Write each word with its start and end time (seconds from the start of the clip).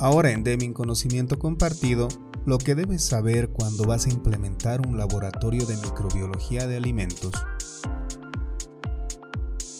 Ahora 0.00 0.30
en 0.30 0.44
Deming 0.44 0.74
Conocimiento 0.74 1.40
Compartido, 1.40 2.06
lo 2.46 2.58
que 2.58 2.76
debes 2.76 3.04
saber 3.04 3.48
cuando 3.48 3.82
vas 3.82 4.06
a 4.06 4.10
implementar 4.10 4.86
un 4.86 4.96
laboratorio 4.96 5.66
de 5.66 5.76
microbiología 5.76 6.68
de 6.68 6.76
alimentos. 6.76 7.32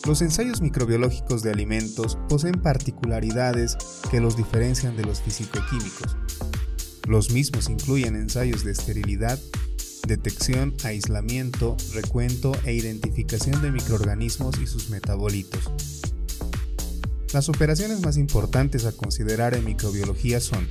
Los 0.04 0.20
ensayos 0.20 0.60
microbiológicos 0.60 1.42
de 1.42 1.52
alimentos 1.52 2.18
poseen 2.28 2.60
particularidades 2.60 3.76
que 4.10 4.20
los 4.20 4.36
diferencian 4.36 4.96
de 4.96 5.04
los 5.04 5.20
fisicoquímicos. 5.20 6.16
Los 7.06 7.30
mismos 7.30 7.68
incluyen 7.68 8.16
ensayos 8.16 8.64
de 8.64 8.72
esterilidad, 8.72 9.38
detección, 10.08 10.74
aislamiento, 10.82 11.76
recuento 11.94 12.52
e 12.64 12.72
identificación 12.72 13.62
de 13.62 13.70
microorganismos 13.70 14.58
y 14.58 14.66
sus 14.66 14.90
metabolitos. 14.90 15.70
Las 17.32 17.50
operaciones 17.50 18.00
más 18.00 18.16
importantes 18.16 18.86
a 18.86 18.92
considerar 18.92 19.54
en 19.54 19.66
microbiología 19.66 20.40
son 20.40 20.66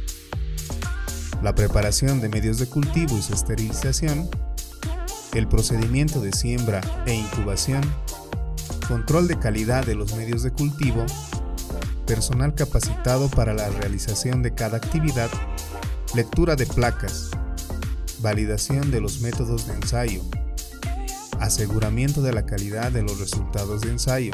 la 1.43 1.53
preparación 1.53 2.19
de 2.19 2.29
medios 2.29 2.57
de 2.57 2.65
cultivo 2.65 3.15
y 3.15 3.21
su 3.21 3.33
esterilización, 3.33 4.27
el 5.35 5.47
procedimiento 5.47 6.19
de 6.19 6.33
siembra 6.33 6.81
e 7.05 7.13
incubación, 7.13 7.81
control 8.87 9.27
de 9.27 9.37
calidad 9.37 9.85
de 9.85 9.93
los 9.93 10.15
medios 10.15 10.41
de 10.41 10.51
cultivo, 10.51 11.05
personal 12.07 12.55
capacitado 12.55 13.29
para 13.29 13.53
la 13.53 13.69
realización 13.69 14.41
de 14.41 14.55
cada 14.55 14.77
actividad, 14.77 15.29
lectura 16.15 16.55
de 16.55 16.65
placas, 16.65 17.29
validación 18.19 18.89
de 18.89 18.99
los 18.99 19.21
métodos 19.21 19.67
de 19.67 19.73
ensayo, 19.75 20.23
aseguramiento 21.39 22.23
de 22.23 22.33
la 22.33 22.47
calidad 22.47 22.91
de 22.91 23.03
los 23.03 23.19
resultados 23.19 23.81
de 23.81 23.91
ensayo 23.91 24.31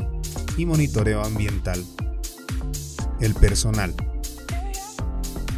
y 0.56 0.66
monitoreo 0.66 1.22
ambiental. 1.22 1.84
El 3.20 3.34
personal. 3.36 3.94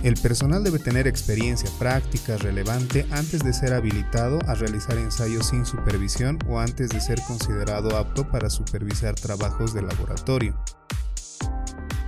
El 0.04 0.14
personal 0.16 0.64
debe 0.64 0.78
tener 0.78 1.08
experiencia 1.08 1.70
práctica 1.80 2.38
relevante 2.38 3.08
antes 3.10 3.44
de 3.44 3.54
ser 3.54 3.74
habilitado 3.74 4.38
a 4.46 4.54
realizar 4.54 4.98
ensayos 5.00 5.48
sin 5.48 5.66
supervisión 5.66 6.38
o 6.48 6.60
antes 6.60 6.90
de 6.90 7.00
ser 7.00 7.20
considerado 7.22 7.98
apto 7.98 8.30
para 8.30 8.52
supervisar 8.52 9.16
trabajos 9.16 9.74
de 9.74 9.82
laboratorio. 9.82 10.56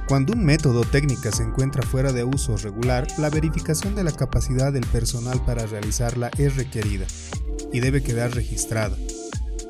Cuando 0.08 0.34
un 0.34 0.46
método 0.46 0.82
o 0.82 0.86
técnica 0.86 1.32
se 1.32 1.44
encuentra 1.44 1.82
fuera 1.82 2.14
de 2.14 2.24
uso 2.24 2.56
regular, 2.56 3.08
la 3.18 3.30
verificación 3.30 3.96
de 3.96 4.04
la 4.04 4.12
capacidad 4.12 4.72
del 4.72 4.86
personal 4.86 5.44
para 5.44 5.66
realizarla 5.66 6.30
es 6.38 6.56
requerida 6.56 7.08
y 7.74 7.80
debe 7.80 8.04
quedar 8.04 8.34
registrada. 8.34 8.96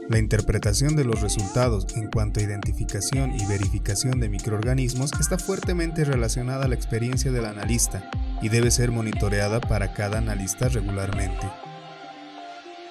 La 0.09 0.19
interpretación 0.19 0.95
de 0.95 1.03
los 1.03 1.21
resultados 1.21 1.85
en 1.95 2.09
cuanto 2.09 2.39
a 2.39 2.43
identificación 2.43 3.37
y 3.37 3.45
verificación 3.45 4.21
de 4.21 4.29
microorganismos 4.29 5.11
está 5.19 5.37
fuertemente 5.37 6.05
relacionada 6.05 6.63
a 6.63 6.67
la 6.69 6.75
experiencia 6.75 7.29
del 7.29 7.45
analista 7.45 8.09
y 8.41 8.47
debe 8.47 8.71
ser 8.71 8.91
monitoreada 8.91 9.59
para 9.59 9.93
cada 9.93 10.19
analista 10.19 10.69
regularmente. 10.69 11.51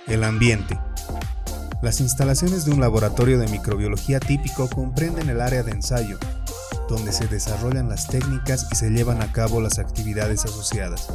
El 0.06 0.25
ambiente. 0.25 0.78
Las 1.81 2.00
instalaciones 2.00 2.67
de 2.67 2.72
un 2.72 2.81
laboratorio 2.83 3.39
de 3.39 3.48
microbiología 3.48 4.20
típico 4.20 4.69
comprenden 4.69 5.31
el 5.31 5.41
área 5.41 5.62
de 5.62 5.72
ensayo, 5.72 6.19
donde 6.87 7.12
se 7.12 7.27
desarrollan 7.28 7.89
las 7.89 8.09
técnicas 8.09 8.69
y 8.70 8.77
se 8.77 8.91
llevan 8.91 9.22
a 9.22 9.33
cabo 9.33 9.62
las 9.62 9.78
actividades 9.78 10.44
asociadas, 10.44 11.09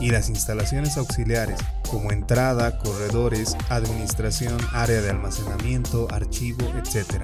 y 0.00 0.10
las 0.10 0.28
instalaciones 0.28 0.96
auxiliares, 0.96 1.58
como 1.90 2.12
entrada, 2.12 2.78
corredores, 2.78 3.56
administración, 3.68 4.56
área 4.72 5.00
de 5.00 5.10
almacenamiento, 5.10 6.08
archivo, 6.10 6.66
etc. 6.76 7.22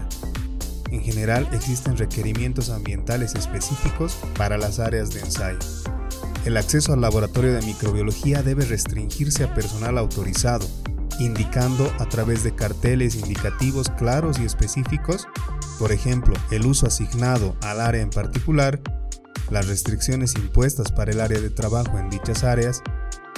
En 0.91 1.03
general 1.03 1.49
existen 1.53 1.97
requerimientos 1.97 2.71
ambientales 2.71 3.35
específicos 3.35 4.17
para 4.37 4.59
las 4.59 4.79
áreas 4.79 5.11
de 5.11 5.21
ensayo. 5.21 5.59
El 6.45 6.57
acceso 6.57 6.93
al 6.93 7.01
laboratorio 7.01 7.53
de 7.53 7.63
microbiología 7.63 8.43
debe 8.43 8.65
restringirse 8.65 9.45
a 9.45 9.55
personal 9.55 9.99
autorizado, 9.99 10.67
indicando 11.19 11.93
a 11.99 12.07
través 12.07 12.43
de 12.43 12.55
carteles 12.55 13.15
indicativos 13.15 13.91
claros 13.99 14.39
y 14.39 14.47
específicos, 14.47 15.29
por 15.79 15.93
ejemplo, 15.93 16.35
el 16.51 16.67
uso 16.67 16.87
asignado 16.87 17.57
al 17.63 17.81
área 17.81 18.01
en 18.01 18.11
particular, 18.11 18.81
las 19.51 19.69
restricciones 19.69 20.35
impuestas 20.37 20.93
para 20.93 21.13
el 21.13 21.21
área 21.21 21.41
de 21.41 21.51
trabajo 21.51 21.99
en 21.99 22.11
dichas 22.11 22.45
áreas, 22.45 22.83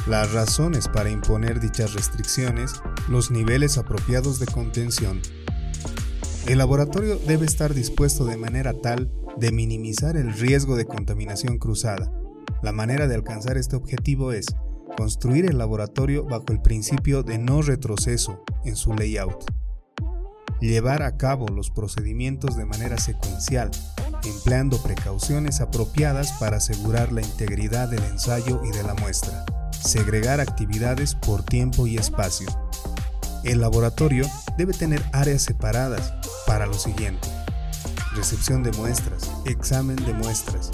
las 0.07 0.33
razones 0.33 0.89
para 0.89 1.11
imponer 1.11 1.61
dichas 1.61 1.95
restricciones, 1.95 2.73
los 3.09 3.31
niveles 3.31 3.79
apropiados 3.79 4.39
de 4.39 4.47
contención. 4.47 5.21
El 6.47 6.59
laboratorio 6.59 7.19
debe 7.27 7.47
estar 7.47 7.73
dispuesto 7.73 8.25
de 8.25 8.37
manera 8.37 8.75
tal 8.75 9.11
de 9.37 9.53
minimizar 9.53 10.17
el 10.17 10.33
riesgo 10.33 10.77
de 10.77 10.87
contaminación 10.87 11.59
cruzada. 11.59 12.13
La 12.63 12.73
manera 12.73 13.07
de 13.07 13.15
alcanzar 13.15 13.57
este 13.57 13.77
objetivo 13.77 14.33
es 14.33 14.47
construir 14.97 15.47
el 15.47 15.59
laboratorio 15.59 16.25
bajo 16.25 16.47
el 16.51 16.61
principio 16.61 17.23
de 17.23 17.39
no 17.39 17.63
retroceso 17.63 18.43
en 18.65 18.77
su 18.77 18.93
layout. 18.93 19.45
Llevar 20.61 21.03
a 21.03 21.17
cabo 21.17 21.47
los 21.49 21.71
procedimientos 21.71 22.57
de 22.57 22.67
manera 22.67 22.99
secuencial, 22.99 23.71
empleando 24.25 24.83
precauciones 24.83 25.61
apropiadas 25.61 26.33
para 26.33 26.59
asegurar 26.59 27.13
la 27.13 27.23
integridad 27.23 27.89
del 27.89 28.03
ensayo 28.05 28.61
y 28.65 28.71
de 28.71 28.83
la 28.83 28.95
muestra. 28.95 29.45
Segregar 29.73 30.41
actividades 30.41 31.15
por 31.15 31.43
tiempo 31.43 31.87
y 31.87 31.97
espacio. 31.97 32.47
El 33.45 33.61
laboratorio 33.61 34.27
debe 34.57 34.73
tener 34.73 35.03
áreas 35.13 35.43
separadas 35.43 36.15
para 36.47 36.67
lo 36.67 36.75
siguiente. 36.75 37.29
Recepción 38.15 38.63
de 38.63 38.73
muestras, 38.73 39.31
examen 39.47 39.97
de 39.97 40.13
muestras, 40.13 40.71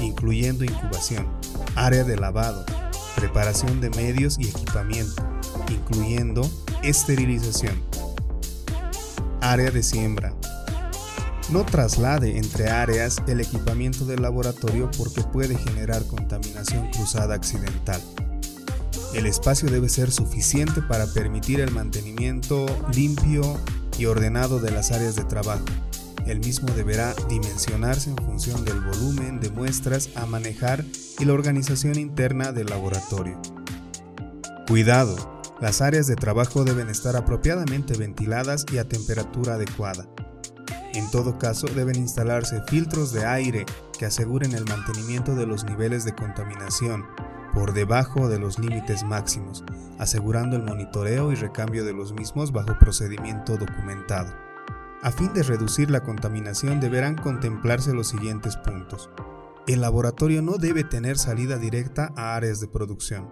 incluyendo 0.00 0.64
incubación, 0.64 1.28
área 1.76 2.04
de 2.04 2.16
lavado, 2.16 2.66
preparación 3.14 3.80
de 3.80 3.88
medios 3.90 4.38
y 4.38 4.48
equipamiento, 4.48 5.22
incluyendo 5.70 6.50
esterilización, 6.82 7.80
área 9.40 9.70
de 9.70 9.82
siembra, 9.82 10.34
no 11.52 11.66
traslade 11.66 12.38
entre 12.38 12.70
áreas 12.70 13.18
el 13.26 13.40
equipamiento 13.40 14.06
del 14.06 14.22
laboratorio 14.22 14.90
porque 14.96 15.22
puede 15.22 15.56
generar 15.56 16.02
contaminación 16.06 16.90
cruzada 16.90 17.34
accidental. 17.34 18.00
El 19.12 19.26
espacio 19.26 19.68
debe 19.68 19.90
ser 19.90 20.10
suficiente 20.10 20.80
para 20.80 21.06
permitir 21.06 21.60
el 21.60 21.70
mantenimiento 21.70 22.64
limpio 22.94 23.58
y 23.98 24.06
ordenado 24.06 24.60
de 24.60 24.70
las 24.70 24.92
áreas 24.92 25.14
de 25.14 25.24
trabajo. 25.24 25.64
El 26.26 26.38
mismo 26.40 26.72
deberá 26.74 27.14
dimensionarse 27.28 28.08
en 28.08 28.16
función 28.16 28.64
del 28.64 28.80
volumen 28.80 29.40
de 29.40 29.50
muestras 29.50 30.08
a 30.14 30.24
manejar 30.24 30.82
y 31.18 31.26
la 31.26 31.34
organización 31.34 31.98
interna 31.98 32.52
del 32.52 32.68
laboratorio. 32.68 33.38
Cuidado, 34.66 35.42
las 35.60 35.82
áreas 35.82 36.06
de 36.06 36.16
trabajo 36.16 36.64
deben 36.64 36.88
estar 36.88 37.14
apropiadamente 37.14 37.94
ventiladas 37.98 38.64
y 38.72 38.78
a 38.78 38.88
temperatura 38.88 39.54
adecuada. 39.54 40.08
En 40.94 41.10
todo 41.10 41.38
caso, 41.38 41.66
deben 41.68 41.96
instalarse 41.96 42.62
filtros 42.68 43.12
de 43.12 43.24
aire 43.24 43.64
que 43.98 44.04
aseguren 44.04 44.52
el 44.52 44.66
mantenimiento 44.66 45.34
de 45.34 45.46
los 45.46 45.64
niveles 45.64 46.04
de 46.04 46.14
contaminación 46.14 47.06
por 47.54 47.72
debajo 47.72 48.28
de 48.28 48.38
los 48.38 48.58
límites 48.58 49.02
máximos, 49.02 49.64
asegurando 49.98 50.56
el 50.56 50.64
monitoreo 50.64 51.32
y 51.32 51.34
recambio 51.34 51.84
de 51.84 51.94
los 51.94 52.12
mismos 52.12 52.52
bajo 52.52 52.78
procedimiento 52.78 53.56
documentado. 53.56 54.34
A 55.02 55.10
fin 55.10 55.32
de 55.32 55.42
reducir 55.42 55.90
la 55.90 56.02
contaminación 56.02 56.78
deberán 56.78 57.16
contemplarse 57.16 57.94
los 57.94 58.08
siguientes 58.08 58.56
puntos. 58.56 59.10
El 59.66 59.80
laboratorio 59.80 60.42
no 60.42 60.58
debe 60.58 60.84
tener 60.84 61.16
salida 61.16 61.56
directa 61.56 62.12
a 62.16 62.36
áreas 62.36 62.60
de 62.60 62.68
producción. 62.68 63.30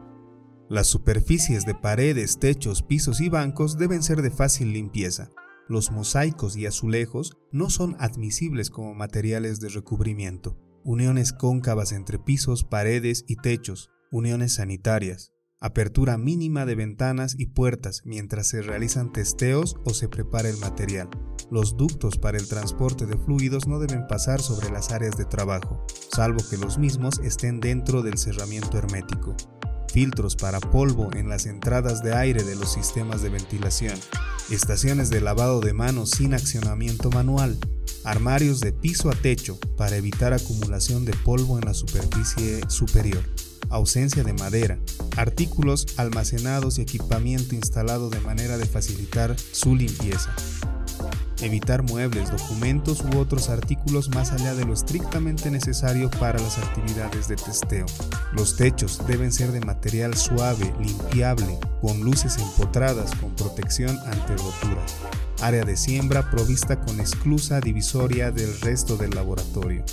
Las 0.68 0.86
superficies 0.86 1.66
de 1.66 1.74
paredes, 1.74 2.38
techos, 2.38 2.82
pisos 2.82 3.20
y 3.20 3.28
bancos 3.28 3.76
deben 3.76 4.02
ser 4.02 4.22
de 4.22 4.30
fácil 4.30 4.72
limpieza 4.72 5.30
los 5.70 5.92
mosaicos 5.92 6.56
y 6.56 6.66
azulejos 6.66 7.38
no 7.52 7.70
son 7.70 7.96
admisibles 8.00 8.70
como 8.70 8.92
materiales 8.94 9.60
de 9.60 9.68
recubrimiento. 9.68 10.58
Uniones 10.82 11.32
cóncavas 11.32 11.92
entre 11.92 12.18
pisos, 12.18 12.64
paredes 12.64 13.24
y 13.28 13.36
techos, 13.36 13.88
uniones 14.10 14.54
sanitarias, 14.54 15.32
apertura 15.60 16.18
mínima 16.18 16.66
de 16.66 16.74
ventanas 16.74 17.36
y 17.38 17.46
puertas 17.46 18.02
mientras 18.04 18.48
se 18.48 18.62
realizan 18.62 19.12
testeos 19.12 19.76
o 19.84 19.94
se 19.94 20.08
prepara 20.08 20.48
el 20.48 20.56
material. 20.56 21.08
Los 21.52 21.76
ductos 21.76 22.18
para 22.18 22.38
el 22.38 22.48
transporte 22.48 23.06
de 23.06 23.16
fluidos 23.16 23.68
no 23.68 23.78
deben 23.78 24.08
pasar 24.08 24.40
sobre 24.40 24.70
las 24.70 24.90
áreas 24.90 25.16
de 25.16 25.24
trabajo, 25.24 25.86
salvo 26.12 26.40
que 26.50 26.56
los 26.56 26.78
mismos 26.78 27.20
estén 27.20 27.60
dentro 27.60 28.02
del 28.02 28.18
cerramiento 28.18 28.76
hermético 28.76 29.36
filtros 29.90 30.36
para 30.36 30.60
polvo 30.60 31.10
en 31.14 31.28
las 31.28 31.46
entradas 31.46 32.02
de 32.02 32.14
aire 32.14 32.42
de 32.44 32.54
los 32.54 32.72
sistemas 32.72 33.22
de 33.22 33.28
ventilación, 33.28 33.98
estaciones 34.50 35.10
de 35.10 35.20
lavado 35.20 35.60
de 35.60 35.72
manos 35.72 36.10
sin 36.10 36.34
accionamiento 36.34 37.10
manual, 37.10 37.58
armarios 38.04 38.60
de 38.60 38.72
piso 38.72 39.10
a 39.10 39.14
techo 39.14 39.58
para 39.76 39.96
evitar 39.96 40.32
acumulación 40.32 41.04
de 41.04 41.12
polvo 41.12 41.58
en 41.58 41.64
la 41.64 41.74
superficie 41.74 42.60
superior, 42.68 43.22
ausencia 43.68 44.24
de 44.24 44.32
madera, 44.32 44.78
artículos 45.16 45.86
almacenados 45.96 46.78
y 46.78 46.82
equipamiento 46.82 47.54
instalado 47.54 48.10
de 48.10 48.20
manera 48.20 48.58
de 48.58 48.66
facilitar 48.66 49.36
su 49.52 49.76
limpieza. 49.76 50.34
Evitar 51.42 51.82
muebles, 51.82 52.30
documentos 52.30 53.02
u 53.02 53.18
otros 53.18 53.48
artículos 53.48 54.08
más 54.10 54.32
allá 54.32 54.54
de 54.54 54.64
lo 54.64 54.74
estrictamente 54.74 55.50
necesario 55.50 56.10
para 56.10 56.38
las 56.40 56.58
actividades 56.58 57.28
de 57.28 57.36
testeo. 57.36 57.86
Los 58.32 58.56
techos 58.56 59.00
deben 59.06 59.32
ser 59.32 59.52
de 59.52 59.60
material 59.60 60.16
suave, 60.16 60.72
limpiable, 60.80 61.58
con 61.80 62.00
luces 62.00 62.36
empotradas 62.38 63.14
con 63.16 63.34
protección 63.34 63.98
ante 64.06 64.36
roturas. 64.36 64.96
Área 65.40 65.64
de 65.64 65.76
siembra 65.76 66.30
provista 66.30 66.80
con 66.80 67.00
esclusa 67.00 67.60
divisoria 67.60 68.30
del 68.30 68.60
resto 68.60 68.96
del 68.96 69.10
laboratorio. 69.10 69.84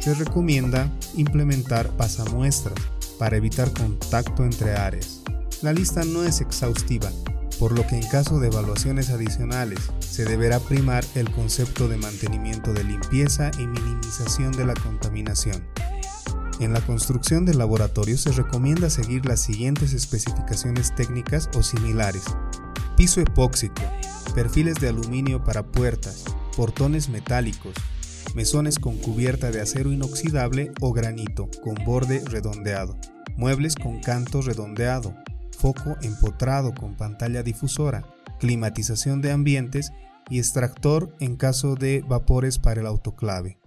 Se 0.00 0.14
recomienda 0.14 0.90
implementar 1.16 1.88
pasamuestras 1.96 2.74
para 3.18 3.36
evitar 3.36 3.72
contacto 3.72 4.44
entre 4.44 4.72
áreas. 4.74 5.20
La 5.62 5.72
lista 5.72 6.04
no 6.04 6.24
es 6.24 6.40
exhaustiva, 6.40 7.10
por 7.58 7.72
lo 7.72 7.86
que 7.86 7.96
en 7.96 8.06
caso 8.08 8.40
de 8.40 8.48
evaluaciones 8.48 9.10
adicionales 9.10 9.78
se 10.00 10.24
deberá 10.24 10.60
primar 10.60 11.04
el 11.14 11.30
concepto 11.30 11.88
de 11.88 11.96
mantenimiento 11.96 12.72
de 12.72 12.84
limpieza 12.84 13.50
y 13.58 13.66
minimización 13.66 14.52
de 14.52 14.66
la 14.66 14.74
contaminación. 14.74 15.64
En 16.60 16.72
la 16.72 16.80
construcción 16.80 17.44
del 17.44 17.58
laboratorio 17.58 18.16
se 18.16 18.30
recomienda 18.30 18.88
seguir 18.88 19.26
las 19.26 19.40
siguientes 19.40 19.92
especificaciones 19.92 20.94
técnicas 20.94 21.50
o 21.54 21.62
similares. 21.62 22.24
Piso 22.96 23.20
epóxico, 23.20 23.82
perfiles 24.34 24.76
de 24.76 24.88
aluminio 24.88 25.42
para 25.42 25.64
puertas, 25.64 26.24
portones 26.56 27.08
metálicos, 27.08 27.74
mesones 28.34 28.78
con 28.78 28.98
cubierta 28.98 29.50
de 29.50 29.60
acero 29.60 29.92
inoxidable 29.92 30.70
o 30.80 30.92
granito 30.92 31.48
con 31.62 31.74
borde 31.84 32.22
redondeado, 32.24 32.96
muebles 33.36 33.74
con 33.74 34.00
canto 34.00 34.40
redondeado, 34.40 35.14
foco 35.54 35.96
empotrado 36.02 36.74
con 36.74 36.94
pantalla 36.94 37.42
difusora, 37.42 38.04
climatización 38.38 39.20
de 39.22 39.32
ambientes 39.32 39.92
y 40.30 40.38
extractor 40.38 41.14
en 41.20 41.36
caso 41.36 41.74
de 41.74 42.04
vapores 42.06 42.58
para 42.58 42.80
el 42.80 42.86
autoclave. 42.86 43.58